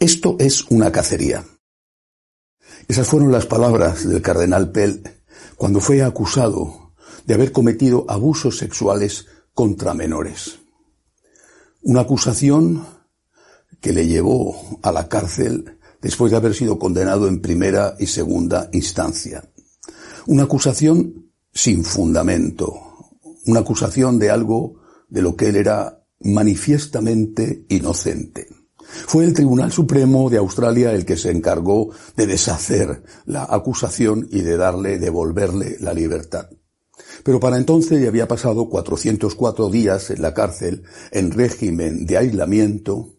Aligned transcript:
Esto 0.00 0.36
es 0.38 0.64
una 0.70 0.90
cacería. 0.90 1.44
Esas 2.88 3.06
fueron 3.06 3.30
las 3.30 3.44
palabras 3.44 4.08
del 4.08 4.22
cardenal 4.22 4.72
Pell 4.72 5.02
cuando 5.56 5.78
fue 5.78 6.02
acusado 6.02 6.94
de 7.26 7.34
haber 7.34 7.52
cometido 7.52 8.06
abusos 8.08 8.56
sexuales 8.56 9.26
contra 9.52 9.92
menores. 9.92 10.60
Una 11.82 12.00
acusación 12.00 12.86
que 13.82 13.92
le 13.92 14.06
llevó 14.06 14.80
a 14.82 14.90
la 14.90 15.06
cárcel 15.06 15.78
después 16.00 16.30
de 16.30 16.38
haber 16.38 16.54
sido 16.54 16.78
condenado 16.78 17.28
en 17.28 17.42
primera 17.42 17.94
y 17.98 18.06
segunda 18.06 18.70
instancia. 18.72 19.52
Una 20.26 20.44
acusación 20.44 21.30
sin 21.52 21.84
fundamento, 21.84 22.72
una 23.44 23.60
acusación 23.60 24.18
de 24.18 24.30
algo 24.30 24.80
de 25.10 25.20
lo 25.20 25.36
que 25.36 25.50
él 25.50 25.56
era 25.56 26.06
manifiestamente 26.20 27.66
inocente. 27.68 28.59
Fue 29.06 29.24
el 29.24 29.34
Tribunal 29.34 29.72
Supremo 29.72 30.30
de 30.30 30.38
Australia 30.38 30.92
el 30.92 31.04
que 31.04 31.16
se 31.16 31.30
encargó 31.30 31.90
de 32.16 32.26
deshacer 32.26 33.02
la 33.26 33.44
acusación 33.44 34.28
y 34.30 34.40
de 34.42 34.56
darle, 34.56 34.98
devolverle 34.98 35.76
la 35.80 35.94
libertad. 35.94 36.48
Pero 37.22 37.40
para 37.40 37.56
entonces 37.56 38.00
ya 38.00 38.08
había 38.08 38.28
pasado 38.28 38.68
404 38.68 39.70
días 39.70 40.10
en 40.10 40.22
la 40.22 40.34
cárcel 40.34 40.84
en 41.10 41.30
régimen 41.30 42.06
de 42.06 42.18
aislamiento 42.18 43.16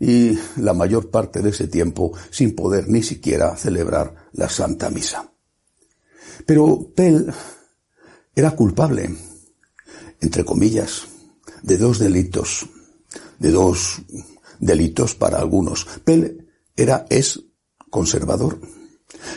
y 0.00 0.38
la 0.56 0.74
mayor 0.74 1.10
parte 1.10 1.42
de 1.42 1.50
ese 1.50 1.68
tiempo 1.68 2.12
sin 2.30 2.54
poder 2.54 2.88
ni 2.88 3.02
siquiera 3.02 3.56
celebrar 3.56 4.28
la 4.32 4.48
Santa 4.48 4.90
Misa. 4.90 5.32
Pero 6.46 6.92
Pell 6.94 7.32
era 8.34 8.52
culpable, 8.52 9.10
entre 10.20 10.44
comillas, 10.44 11.06
de 11.62 11.76
dos 11.76 11.98
delitos, 11.98 12.66
de 13.38 13.50
dos 13.50 14.02
delitos 14.58 15.14
para 15.14 15.38
algunos. 15.38 15.86
Pell 16.04 16.46
era, 16.76 17.06
es 17.10 17.42
conservador. 17.90 18.60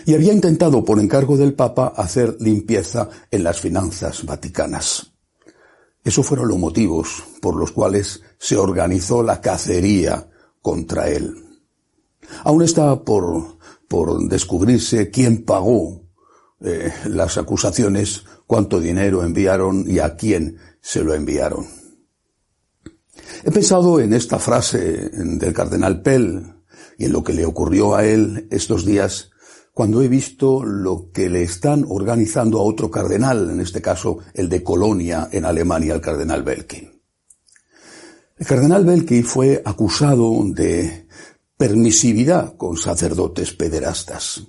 Y 0.05 0.13
había 0.13 0.33
intentado, 0.33 0.83
por 0.83 0.99
encargo 0.99 1.37
del 1.37 1.53
Papa, 1.53 1.93
hacer 1.95 2.37
limpieza 2.39 3.09
en 3.29 3.43
las 3.43 3.59
finanzas 3.59 4.25
vaticanas. 4.25 5.13
Esos 6.03 6.25
fueron 6.25 6.47
los 6.47 6.57
motivos 6.57 7.23
por 7.41 7.55
los 7.55 7.71
cuales 7.71 8.21
se 8.37 8.57
organizó 8.57 9.23
la 9.23 9.39
cacería 9.39 10.29
contra 10.61 11.09
él. 11.09 11.35
Aún 12.43 12.63
está 12.63 13.03
por, 13.03 13.57
por 13.87 14.27
descubrirse 14.27 15.09
quién 15.11 15.43
pagó 15.43 16.01
eh, 16.61 16.91
las 17.05 17.37
acusaciones, 17.37 18.23
cuánto 18.47 18.79
dinero 18.79 19.23
enviaron 19.23 19.85
y 19.87 19.99
a 19.99 20.15
quién 20.15 20.57
se 20.81 21.03
lo 21.03 21.13
enviaron. 21.13 21.80
He 23.43 23.51
pensado 23.51 23.99
en 23.99 24.13
esta 24.13 24.39
frase 24.39 25.09
del 25.11 25.53
cardenal 25.53 26.01
Pell 26.01 26.43
y 26.97 27.05
en 27.05 27.11
lo 27.11 27.23
que 27.23 27.33
le 27.33 27.45
ocurrió 27.45 27.95
a 27.95 28.05
él 28.05 28.47
estos 28.51 28.85
días 28.85 29.31
cuando 29.73 30.01
he 30.01 30.07
visto 30.07 30.63
lo 30.63 31.11
que 31.11 31.29
le 31.29 31.43
están 31.43 31.85
organizando 31.87 32.59
a 32.59 32.63
otro 32.63 32.91
cardenal, 32.91 33.49
en 33.49 33.61
este 33.61 33.81
caso 33.81 34.19
el 34.33 34.49
de 34.49 34.63
Colonia 34.63 35.29
en 35.31 35.45
Alemania, 35.45 35.93
el 35.93 36.01
cardenal 36.01 36.43
Belkin. 36.43 37.01
El 38.37 38.45
cardenal 38.45 38.85
Belkin 38.85 39.23
fue 39.23 39.61
acusado 39.63 40.33
de 40.45 41.07
permisividad 41.55 42.57
con 42.57 42.75
sacerdotes 42.75 43.53
pederastas. 43.53 44.43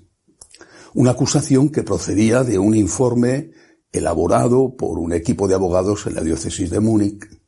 Una 0.94 1.12
acusación 1.12 1.68
que 1.68 1.82
procedía 1.82 2.42
de 2.42 2.58
un 2.58 2.74
informe 2.74 3.50
elaborado 3.92 4.76
por 4.76 4.98
un 4.98 5.12
equipo 5.12 5.46
de 5.46 5.54
abogados 5.54 6.06
en 6.06 6.14
la 6.14 6.22
diócesis 6.22 6.70
de 6.70 6.80
Múnich 6.80 7.41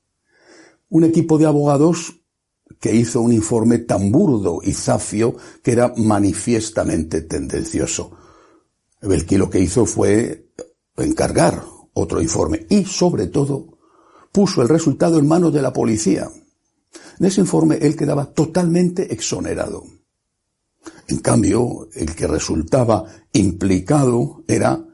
un 0.89 1.05
equipo 1.05 1.39
de 1.39 1.47
abogados 1.47 2.21
que 2.81 2.95
hizo 2.95 3.21
un 3.21 3.33
informe 3.33 3.79
tan 3.79 4.11
burdo 4.11 4.61
y 4.63 4.73
zafio 4.73 5.37
que 5.63 5.73
era 5.73 5.93
manifiestamente 5.97 7.23
tendencioso. 7.23 8.13
Belki 9.01 9.37
lo 9.37 9.51
que 9.51 9.61
hizo 9.61 9.87
fue 9.87 10.51
encargar 10.97 11.65
otro 11.95 12.21
informe 12.21 12.67
y, 12.69 12.85
sobre 12.85 13.27
todo, 13.27 13.79
puso 14.33 14.63
el 14.63 14.69
resultado 14.69 15.19
en 15.19 15.29
manos 15.29 15.53
de 15.53 15.63
la 15.63 15.73
policía. 15.73 16.31
En 17.19 17.27
ese 17.27 17.41
informe 17.41 17.79
él 17.81 17.97
quedaba 17.97 18.27
totalmente 18.27 19.13
exonerado. 19.13 19.85
En 21.09 21.19
cambio, 21.19 21.89
el 21.95 22.15
que 22.15 22.27
resultaba 22.27 23.05
implicado 23.33 24.43
era 24.49 24.85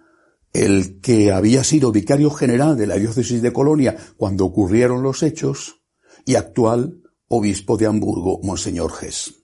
el 0.52 1.00
que 1.00 1.32
había 1.32 1.64
sido 1.64 1.92
vicario 1.92 2.30
general 2.30 2.76
de 2.76 2.86
la 2.86 2.96
diócesis 2.96 3.40
de 3.40 3.52
Colonia 3.52 3.96
cuando 4.16 4.44
ocurrieron 4.44 5.02
los 5.02 5.22
hechos 5.22 5.79
y 6.30 6.36
actual 6.36 7.02
obispo 7.26 7.76
de 7.76 7.86
Hamburgo, 7.86 8.40
Monseñor 8.44 8.92
Gess. 8.92 9.34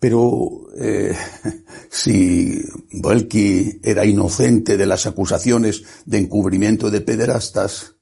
Pero 0.00 0.68
eh, 0.78 1.14
si 1.90 2.62
Belki 2.92 3.78
era 3.82 4.06
inocente 4.06 4.78
de 4.78 4.86
las 4.86 5.04
acusaciones 5.04 5.82
de 6.06 6.18
encubrimiento 6.18 6.90
de 6.90 7.02
pederastas, 7.02 7.96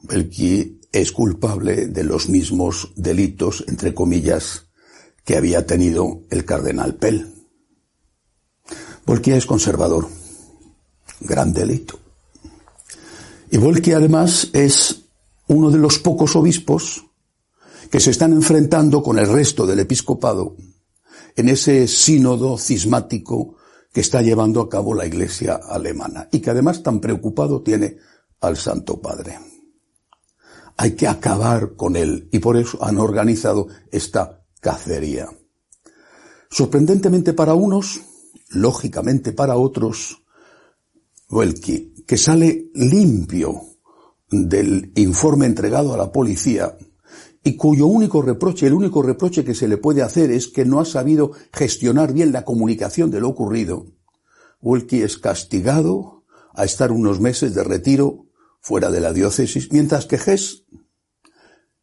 Belki 0.00 0.80
es 0.92 1.10
culpable 1.10 1.88
de 1.88 2.04
los 2.04 2.28
mismos 2.28 2.92
delitos, 2.94 3.64
entre 3.66 3.94
comillas, 3.94 4.66
que 5.24 5.36
había 5.36 5.66
tenido 5.66 6.22
el 6.30 6.44
cardenal 6.44 6.94
Pell. 6.94 7.34
Belki 9.06 9.32
es 9.32 9.46
conservador. 9.46 10.06
Gran 11.20 11.52
delito. 11.52 11.98
Y 13.50 13.58
Belki 13.58 13.92
además 13.92 14.50
es 14.52 15.01
uno 15.52 15.70
de 15.70 15.78
los 15.78 15.98
pocos 15.98 16.36
obispos 16.36 17.04
que 17.90 18.00
se 18.00 18.10
están 18.10 18.32
enfrentando 18.32 19.02
con 19.02 19.18
el 19.18 19.28
resto 19.28 19.66
del 19.66 19.80
episcopado 19.80 20.56
en 21.36 21.48
ese 21.48 21.86
sínodo 21.88 22.58
cismático 22.58 23.56
que 23.92 24.00
está 24.00 24.22
llevando 24.22 24.60
a 24.60 24.68
cabo 24.68 24.94
la 24.94 25.06
Iglesia 25.06 25.54
alemana 25.54 26.28
y 26.32 26.40
que 26.40 26.50
además 26.50 26.82
tan 26.82 27.00
preocupado 27.00 27.62
tiene 27.62 27.98
al 28.40 28.56
Santo 28.56 29.00
Padre. 29.00 29.38
Hay 30.76 30.92
que 30.92 31.06
acabar 31.06 31.76
con 31.76 31.96
él 31.96 32.28
y 32.32 32.38
por 32.38 32.56
eso 32.56 32.82
han 32.82 32.98
organizado 32.98 33.68
esta 33.90 34.42
cacería. 34.60 35.28
Sorprendentemente 36.50 37.34
para 37.34 37.54
unos, 37.54 38.00
lógicamente 38.48 39.32
para 39.32 39.56
otros, 39.56 40.22
Welki, 41.28 42.04
que 42.06 42.16
sale 42.16 42.70
limpio 42.74 43.71
del 44.32 44.90
informe 44.96 45.46
entregado 45.46 45.94
a 45.94 45.96
la 45.96 46.10
policía 46.10 46.76
y 47.44 47.56
cuyo 47.56 47.86
único 47.86 48.22
reproche, 48.22 48.66
el 48.66 48.74
único 48.74 49.02
reproche 49.02 49.44
que 49.44 49.54
se 49.54 49.68
le 49.68 49.76
puede 49.76 50.02
hacer 50.02 50.30
es 50.30 50.48
que 50.48 50.64
no 50.64 50.80
ha 50.80 50.84
sabido 50.84 51.32
gestionar 51.52 52.12
bien 52.12 52.32
la 52.32 52.44
comunicación 52.44 53.10
de 53.10 53.20
lo 53.20 53.28
ocurrido, 53.28 53.86
Wilkie 54.62 55.02
es 55.02 55.18
castigado 55.18 56.24
a 56.54 56.64
estar 56.64 56.92
unos 56.92 57.20
meses 57.20 57.54
de 57.54 57.64
retiro 57.64 58.26
fuera 58.60 58.90
de 58.90 59.00
la 59.00 59.12
diócesis, 59.12 59.72
mientras 59.72 60.06
que 60.06 60.16
Hess, 60.16 60.64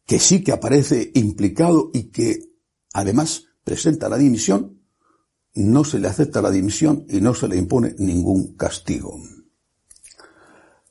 que 0.05 0.17
sí 0.17 0.43
que 0.43 0.53
aparece 0.53 1.11
implicado 1.13 1.91
y 1.93 2.03
que 2.03 2.39
además 2.93 3.47
presenta 3.65 4.07
la 4.07 4.17
dimisión, 4.17 4.79
no 5.53 5.83
se 5.83 5.99
le 5.99 6.07
acepta 6.07 6.41
la 6.41 6.51
dimisión 6.51 7.05
y 7.09 7.19
no 7.19 7.33
se 7.33 7.49
le 7.49 7.57
impone 7.57 7.95
ningún 7.97 8.55
castigo. 8.55 9.19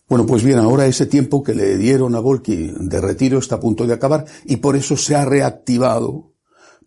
Bueno, 0.08 0.24
pues 0.24 0.42
bien, 0.42 0.58
ahora 0.58 0.86
ese 0.86 1.04
tiempo 1.04 1.42
que 1.42 1.54
le 1.54 1.76
dieron 1.76 2.14
a 2.14 2.20
Volky 2.20 2.72
de 2.78 3.00
retiro 3.00 3.38
está 3.38 3.56
a 3.56 3.60
punto 3.60 3.86
de 3.86 3.92
acabar 3.92 4.24
y 4.46 4.56
por 4.56 4.74
eso 4.74 4.96
se 4.96 5.14
ha 5.14 5.26
reactivado 5.26 6.32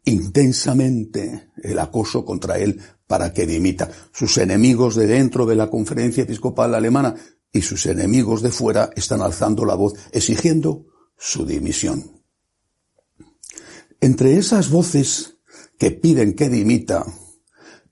intensamente 0.06 1.52
el 1.58 1.78
acoso 1.78 2.26
contra 2.26 2.58
él 2.58 2.82
para 3.06 3.32
que 3.32 3.46
dimita. 3.46 3.92
Sus 4.12 4.40
enemigos 4.40 4.96
de 4.96 5.06
dentro 5.06 5.46
de 5.46 5.56
la 5.56 5.70
conferencia 5.70 6.24
episcopal 6.24 6.74
alemana 6.74 7.14
y 7.52 7.62
sus 7.62 7.86
enemigos 7.86 8.42
de 8.42 8.50
fuera 8.50 8.90
están 8.96 9.22
alzando 9.22 9.66
la 9.66 9.76
voz 9.76 9.94
exigiendo 10.12 10.88
su 11.16 11.46
dimisión. 11.46 12.24
Entre 14.00 14.38
esas 14.38 14.72
voces 14.72 15.38
que 15.78 15.92
piden 15.92 16.34
que 16.34 16.50
dimita 16.50 17.06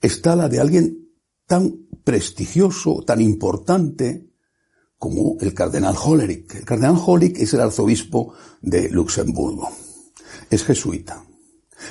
está 0.02 0.36
la 0.36 0.50
de 0.50 0.60
alguien 0.60 1.12
tan 1.46 1.88
prestigioso, 2.04 3.04
tan 3.06 3.22
importante, 3.22 4.29
como 5.00 5.38
el 5.40 5.54
cardenal 5.54 5.96
Hollerich. 5.98 6.54
El 6.54 6.66
cardenal 6.66 7.02
Hollerich 7.04 7.40
es 7.40 7.54
el 7.54 7.62
arzobispo 7.62 8.34
de 8.62 8.90
Luxemburgo. 8.90 9.70
Es 10.50 10.66
jesuita. 10.66 11.26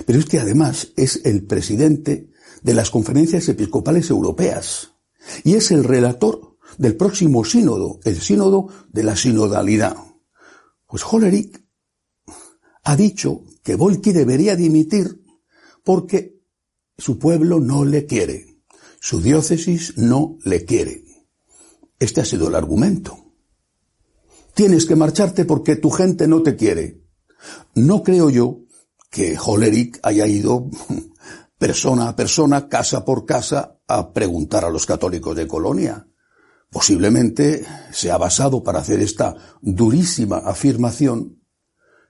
Pero 0.06 0.18
es 0.18 0.26
que 0.26 0.38
además 0.38 0.92
es 0.96 1.22
el 1.24 1.44
presidente 1.46 2.30
de 2.62 2.74
las 2.74 2.90
conferencias 2.90 3.48
episcopales 3.48 4.10
europeas 4.10 4.92
y 5.42 5.54
es 5.54 5.70
el 5.70 5.84
relator 5.84 6.58
del 6.76 6.96
próximo 6.96 7.44
sínodo, 7.44 7.98
el 8.04 8.20
sínodo 8.20 8.68
de 8.92 9.02
la 9.02 9.16
sinodalidad. 9.16 9.96
Pues 10.86 11.02
Hollerich 11.10 11.64
ha 12.84 12.96
dicho 12.96 13.44
que 13.62 13.74
Volki 13.74 14.12
debería 14.12 14.54
dimitir 14.54 15.24
porque 15.82 16.42
su 16.98 17.18
pueblo 17.18 17.60
no 17.60 17.84
le 17.84 18.04
quiere, 18.04 18.62
su 19.00 19.22
diócesis 19.22 19.96
no 19.96 20.36
le 20.44 20.64
quiere. 20.64 21.07
Este 21.98 22.20
ha 22.20 22.24
sido 22.24 22.48
el 22.48 22.54
argumento. 22.54 23.16
Tienes 24.54 24.86
que 24.86 24.96
marcharte 24.96 25.44
porque 25.44 25.76
tu 25.76 25.90
gente 25.90 26.26
no 26.26 26.42
te 26.42 26.56
quiere. 26.56 27.02
No 27.74 28.02
creo 28.02 28.30
yo 28.30 28.60
que 29.10 29.36
Hollerich 29.38 29.98
haya 30.02 30.26
ido 30.26 30.68
persona 31.58 32.08
a 32.08 32.16
persona, 32.16 32.68
casa 32.68 33.04
por 33.04 33.24
casa, 33.24 33.78
a 33.86 34.12
preguntar 34.12 34.64
a 34.64 34.70
los 34.70 34.86
católicos 34.86 35.36
de 35.36 35.46
Colonia. 35.46 36.06
Posiblemente 36.70 37.64
se 37.92 38.10
ha 38.10 38.18
basado 38.18 38.62
para 38.62 38.80
hacer 38.80 39.00
esta 39.00 39.34
durísima 39.62 40.38
afirmación 40.38 41.38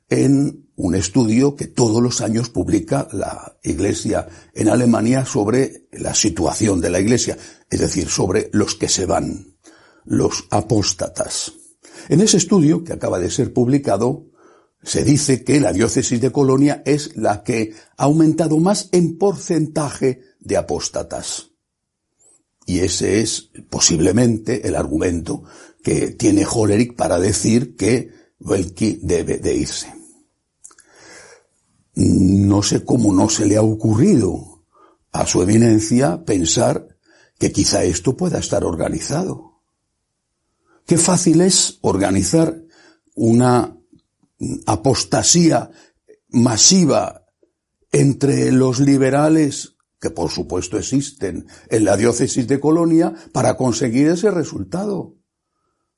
en 0.08 0.69
un 0.75 0.94
estudio 0.94 1.55
que 1.55 1.67
todos 1.67 2.02
los 2.02 2.20
años 2.20 2.50
publica 2.50 3.08
la 3.12 3.58
Iglesia 3.62 4.29
en 4.55 4.69
Alemania 4.69 5.25
sobre 5.25 5.88
la 5.93 6.14
situación 6.14 6.81
de 6.81 6.90
la 6.90 7.00
Iglesia, 7.00 7.37
es 7.69 7.81
decir, 7.81 8.08
sobre 8.08 8.49
los 8.52 8.75
que 8.75 8.88
se 8.88 9.06
van, 9.06 9.57
los 10.08 10.44
apóstatas. 10.50 11.52
En 12.08 12.20
ese 12.20 12.38
estudio, 12.38 12.82
que 12.82 12.94
acaba 12.94 13.19
de 13.19 13.31
ser 13.31 13.52
publicado, 13.52 14.26
se 14.82 15.05
dice 15.05 15.44
que 15.44 15.60
la 15.60 15.72
diócesis 15.72 16.20
de 16.20 16.32
Colonia 16.32 16.82
es 16.87 17.16
la 17.16 17.43
que 17.43 17.75
ha 17.96 18.05
aumentado 18.05 18.58
más 18.58 18.88
en 18.93 19.19
porcentaje 19.19 20.22
de 20.40 20.56
apóstatas. 20.56 21.50
Y 22.64 22.81
ese 22.81 23.20
es 23.20 23.50
posiblemente 23.70 24.66
el 24.66 24.76
argumento 24.76 25.43
que 25.82 26.12
tiene 26.12 26.46
Hollerich 26.46 26.94
para 26.96 27.19
decir 27.19 27.76
que 27.76 28.11
Welki 28.40 29.00
debe 29.02 29.38
de 29.38 29.54
irse. 29.54 29.93
No 31.94 32.62
sé 32.62 32.84
cómo 32.84 33.12
no 33.12 33.28
se 33.28 33.46
le 33.46 33.56
ha 33.56 33.62
ocurrido 33.62 34.64
a 35.12 35.26
su 35.26 35.43
eminencia 35.43 36.25
pensar 36.25 36.96
que 37.38 37.52
quizá 37.52 37.84
esto 37.84 38.16
pueda 38.16 38.38
estar 38.38 38.64
organizado. 38.64 39.48
Qué 40.88 40.96
fácil 40.96 41.43
es 41.43 41.79
organizar 41.82 42.62
una 43.14 43.76
apostasía 44.64 45.70
masiva 46.31 47.26
entre 47.93 48.50
los 48.52 48.81
liberales 48.81 49.76
que 50.00 50.08
por 50.08 50.31
supuesto 50.31 50.79
existen 50.79 51.46
en 51.69 51.85
la 51.85 51.99
diócesis 51.99 52.49
de 52.49 52.58
Colonia, 52.58 53.12
para 53.32 53.58
conseguir 53.58 54.08
ese 54.08 54.31
resultado. 54.31 55.17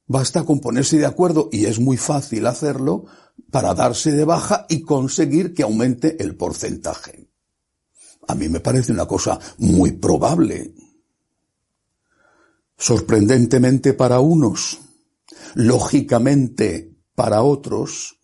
Basta 0.06 0.42
con 0.42 0.58
ponerse 0.58 0.98
de 0.98 1.06
acuerdo, 1.06 1.50
y 1.52 1.66
es 1.66 1.78
muy 1.78 1.96
fácil 1.96 2.46
hacerlo, 2.46 3.04
para 3.52 3.75
darse 3.75 4.10
de 4.10 4.25
baja 4.25 4.66
y 4.69 4.82
conseguir 4.82 5.54
que 5.54 5.62
aumente 5.62 6.20
el 6.20 6.34
porcentaje. 6.34 7.31
A 8.26 8.34
mí 8.34 8.48
me 8.48 8.58
parece 8.58 8.90
una 8.90 9.06
cosa 9.06 9.38
muy 9.58 9.92
probable. 9.92 10.75
Sorprendentemente 12.80 13.92
para 13.92 14.20
unos, 14.20 14.80
lógicamente 15.54 16.96
para 17.14 17.42
otros, 17.42 18.18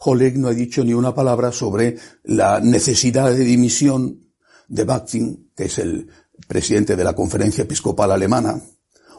Oleg 0.00 0.36
no 0.38 0.48
ha 0.48 0.54
dicho 0.54 0.82
ni 0.82 0.92
una 0.92 1.14
palabra 1.14 1.52
sobre 1.52 1.96
la 2.24 2.58
necesidad 2.58 3.32
de 3.32 3.44
dimisión 3.44 4.34
de 4.66 4.82
Bakhtin, 4.82 5.52
que 5.54 5.66
es 5.66 5.78
el 5.78 6.08
presidente 6.48 6.96
de 6.96 7.04
la 7.04 7.14
Conferencia 7.14 7.62
Episcopal 7.62 8.10
Alemana, 8.10 8.60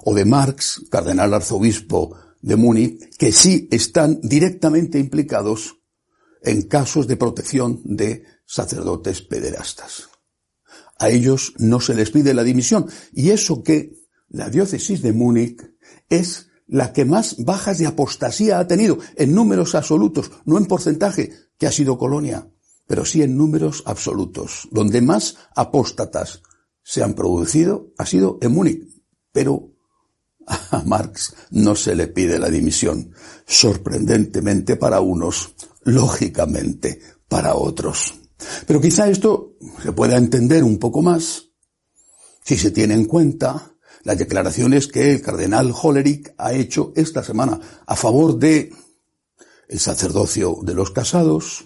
o 0.03 0.13
de 0.13 0.25
Marx, 0.25 0.83
cardenal 0.91 1.33
arzobispo 1.33 2.17
de 2.41 2.57
Múnich, 2.57 3.15
que 3.17 3.31
sí 3.31 3.69
están 3.71 4.19
directamente 4.21 4.99
implicados 4.99 5.77
en 6.43 6.63
casos 6.63 7.07
de 7.07 7.15
protección 7.15 7.79
de 7.85 8.25
sacerdotes 8.45 9.21
pederastas. 9.21 10.09
A 10.99 11.09
ellos 11.09 11.53
no 11.57 11.79
se 11.79 11.95
les 11.95 12.11
pide 12.11 12.33
la 12.33 12.43
dimisión, 12.43 12.89
y 13.13 13.29
eso 13.29 13.63
que 13.63 14.00
la 14.31 14.49
diócesis 14.49 15.01
de 15.01 15.13
Múnich 15.13 15.61
es 16.09 16.49
la 16.67 16.93
que 16.93 17.05
más 17.05 17.37
bajas 17.43 17.77
de 17.77 17.87
apostasía 17.87 18.59
ha 18.59 18.67
tenido 18.67 18.97
en 19.15 19.35
números 19.35 19.75
absolutos, 19.75 20.31
no 20.45 20.57
en 20.57 20.65
porcentaje, 20.65 21.31
que 21.57 21.67
ha 21.67 21.71
sido 21.71 21.97
Colonia 21.97 22.47
pero 22.91 23.05
sí 23.05 23.21
en 23.21 23.37
números 23.37 23.83
absolutos. 23.85 24.67
Donde 24.69 24.99
más 24.99 25.37
apóstatas 25.55 26.41
se 26.83 27.01
han 27.01 27.13
producido 27.13 27.93
ha 27.97 28.05
sido 28.05 28.37
en 28.41 28.51
Múnich, 28.51 28.85
pero 29.31 29.77
a 30.45 30.83
Marx 30.85 31.33
no 31.51 31.73
se 31.77 31.95
le 31.95 32.07
pide 32.07 32.37
la 32.37 32.49
dimisión, 32.49 33.13
sorprendentemente 33.47 34.75
para 34.75 34.99
unos, 34.99 35.55
lógicamente 35.85 36.99
para 37.29 37.55
otros. 37.55 38.13
Pero 38.67 38.81
quizá 38.81 39.07
esto 39.07 39.53
se 39.81 39.93
pueda 39.93 40.17
entender 40.17 40.61
un 40.61 40.77
poco 40.77 41.01
más 41.01 41.45
si 42.43 42.57
se 42.57 42.71
tiene 42.71 42.95
en 42.95 43.05
cuenta 43.05 43.73
las 44.03 44.17
declaraciones 44.17 44.87
que 44.87 45.11
el 45.11 45.21
cardenal 45.21 45.73
Hollerich 45.73 46.33
ha 46.37 46.53
hecho 46.53 46.93
esta 46.95 47.23
semana 47.23 47.59
a 47.85 47.95
favor 47.95 48.37
de 48.37 48.71
el 49.67 49.79
sacerdocio 49.79 50.57
de 50.63 50.73
los 50.73 50.91
casados, 50.91 51.65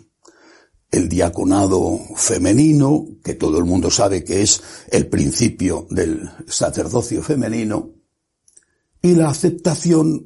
el 0.91 1.09
diaconado 1.09 1.99
femenino, 2.15 3.07
que 3.23 3.33
todo 3.33 3.57
el 3.57 3.65
mundo 3.65 3.89
sabe 3.89 4.23
que 4.23 4.41
es 4.41 4.61
el 4.91 5.07
principio 5.07 5.87
del 5.89 6.29
sacerdocio 6.47 7.23
femenino, 7.23 7.91
y 9.01 9.15
la 9.15 9.29
aceptación 9.29 10.25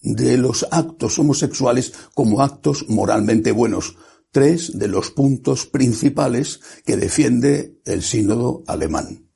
de 0.00 0.38
los 0.38 0.66
actos 0.70 1.18
homosexuales 1.18 1.92
como 2.14 2.40
actos 2.40 2.86
moralmente 2.88 3.52
buenos, 3.52 3.96
tres 4.30 4.78
de 4.78 4.88
los 4.88 5.10
puntos 5.10 5.66
principales 5.66 6.60
que 6.84 6.96
defiende 6.96 7.80
el 7.84 8.02
sínodo 8.02 8.62
alemán. 8.66 9.27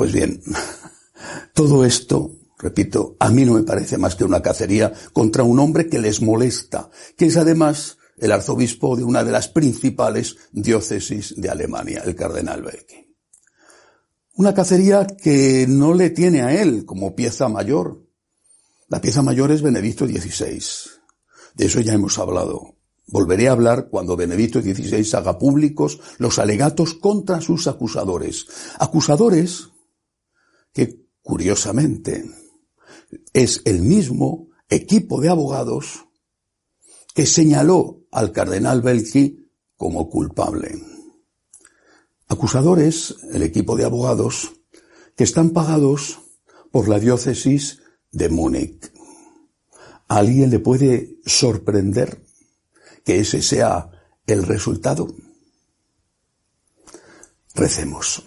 Pues 0.00 0.12
bien, 0.12 0.40
todo 1.54 1.84
esto, 1.84 2.34
repito, 2.56 3.16
a 3.20 3.28
mí 3.28 3.44
no 3.44 3.52
me 3.52 3.64
parece 3.64 3.98
más 3.98 4.16
que 4.16 4.24
una 4.24 4.40
cacería 4.40 4.94
contra 5.12 5.42
un 5.42 5.58
hombre 5.58 5.90
que 5.90 5.98
les 5.98 6.22
molesta, 6.22 6.88
que 7.18 7.26
es 7.26 7.36
además 7.36 7.98
el 8.16 8.32
arzobispo 8.32 8.96
de 8.96 9.04
una 9.04 9.24
de 9.24 9.32
las 9.32 9.48
principales 9.48 10.38
diócesis 10.52 11.34
de 11.36 11.50
Alemania, 11.50 12.00
el 12.02 12.14
cardenal 12.14 12.62
Belki. 12.62 13.14
Una 14.36 14.54
cacería 14.54 15.06
que 15.06 15.66
no 15.68 15.92
le 15.92 16.08
tiene 16.08 16.40
a 16.40 16.58
él 16.58 16.86
como 16.86 17.14
pieza 17.14 17.50
mayor. 17.50 18.02
La 18.88 19.02
pieza 19.02 19.20
mayor 19.20 19.50
es 19.50 19.60
Benedicto 19.60 20.06
XVI. 20.06 20.62
De 21.56 21.66
eso 21.66 21.78
ya 21.80 21.92
hemos 21.92 22.18
hablado. 22.18 22.74
Volveré 23.06 23.48
a 23.48 23.52
hablar 23.52 23.88
cuando 23.90 24.16
Benedicto 24.16 24.62
XVI 24.62 25.06
haga 25.12 25.38
públicos 25.38 26.00
los 26.16 26.38
alegatos 26.38 26.94
contra 26.94 27.42
sus 27.42 27.66
acusadores. 27.66 28.46
Acusadores 28.78 29.68
que, 30.72 31.06
curiosamente, 31.22 32.24
es 33.32 33.62
el 33.64 33.82
mismo 33.82 34.48
equipo 34.68 35.20
de 35.20 35.28
abogados 35.28 36.06
que 37.14 37.26
señaló 37.26 38.04
al 38.10 38.32
cardenal 38.32 38.82
Belki 38.82 39.50
como 39.76 40.08
culpable. 40.08 40.80
Acusadores, 42.28 43.16
el 43.32 43.42
equipo 43.42 43.76
de 43.76 43.84
abogados, 43.84 44.52
que 45.16 45.24
están 45.24 45.50
pagados 45.50 46.20
por 46.70 46.88
la 46.88 47.00
diócesis 47.00 47.80
de 48.12 48.28
Múnich. 48.28 48.92
¿A 50.08 50.18
alguien 50.18 50.50
le 50.50 50.60
puede 50.60 51.18
sorprender 51.26 52.24
que 53.04 53.20
ese 53.20 53.42
sea 53.42 53.90
el 54.26 54.44
resultado? 54.44 55.14
Recemos. 57.54 58.22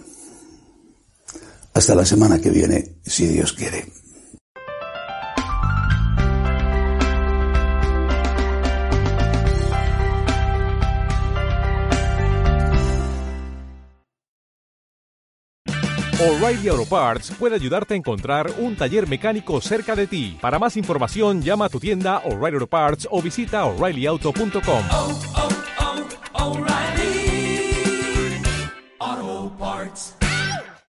Hasta 1.73 1.95
la 1.95 2.05
semana 2.05 2.39
que 2.39 2.51
viene, 2.51 2.83
si 3.03 3.27
Dios 3.27 3.53
quiere. 3.53 3.85
O'Reilly 16.23 16.69
Auto 16.69 16.85
Parts 16.85 17.31
puede 17.37 17.55
ayudarte 17.55 17.95
a 17.95 17.97
encontrar 17.97 18.49
un 18.59 18.77
taller 18.77 19.09
mecánico 19.09 19.59
cerca 19.59 19.93
de 19.93 20.07
ti. 20.07 20.37
Para 20.39 20.57
más 20.57 20.77
información, 20.77 21.41
llama 21.41 21.65
a 21.65 21.69
tu 21.69 21.81
tienda 21.81 22.19
O'Reilly 22.19 22.55
Auto 22.55 22.67
Parts 22.67 23.07
o 23.11 23.21
visita 23.21 23.65
oreillyauto.com. 23.65 24.83